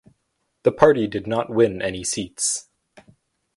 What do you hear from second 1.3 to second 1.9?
win